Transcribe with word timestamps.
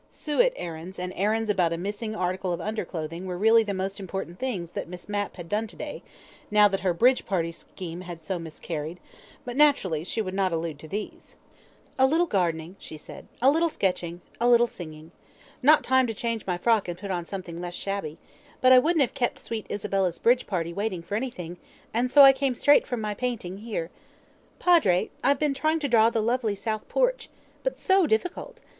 Suet 0.09 0.51
errands 0.55 0.97
and 0.97 1.13
errands 1.15 1.47
about 1.47 1.71
a 1.73 1.77
missing 1.77 2.15
article 2.15 2.51
of 2.51 2.59
underclothing 2.59 3.27
were 3.27 3.37
really 3.37 3.61
the 3.61 3.71
most 3.71 3.99
important 3.99 4.39
things 4.39 4.71
that 4.71 4.87
Miss 4.89 5.07
Mapp 5.07 5.35
had 5.35 5.47
done 5.47 5.67
to 5.67 5.75
day, 5.75 6.01
now 6.49 6.67
that 6.69 6.79
her 6.79 6.91
bridge 6.91 7.23
party 7.27 7.51
scheme 7.51 8.01
had 8.01 8.23
so 8.23 8.39
miscarried, 8.39 8.99
but 9.45 9.55
naturally 9.55 10.03
she 10.03 10.19
would 10.19 10.33
not 10.33 10.51
allude 10.51 10.79
to 10.79 10.87
these. 10.87 11.35
"A 11.99 12.07
little 12.07 12.25
gardening," 12.25 12.77
she 12.79 12.97
said. 12.97 13.27
"A 13.43 13.51
little 13.51 13.69
sketching. 13.69 14.21
A 14.39 14.49
little 14.49 14.65
singing. 14.65 15.11
Not 15.61 15.83
time 15.83 16.07
to 16.07 16.15
change 16.15 16.47
my 16.47 16.57
frock 16.57 16.87
and 16.87 16.97
put 16.97 17.11
on 17.11 17.23
something 17.23 17.61
less 17.61 17.75
shabby. 17.75 18.17
But 18.59 18.71
I 18.71 18.79
wouldn't 18.79 19.01
have 19.01 19.13
kept 19.13 19.37
sweet 19.37 19.67
Isabel's 19.69 20.17
bridge 20.17 20.47
party 20.47 20.73
waiting 20.73 21.03
for 21.03 21.13
anything, 21.13 21.57
and 21.93 22.09
so 22.09 22.23
I 22.23 22.33
came 22.33 22.55
straight 22.55 22.87
from 22.87 23.01
my 23.01 23.13
painting 23.13 23.59
here. 23.59 23.91
Padre, 24.57 25.11
I've 25.23 25.37
been 25.37 25.53
trying 25.53 25.77
to 25.81 25.87
draw 25.87 26.09
the 26.09 26.21
lovely 26.23 26.55
south 26.55 26.89
porch. 26.89 27.29
But 27.61 27.77
so 27.77 28.07
difficult! 28.07 28.61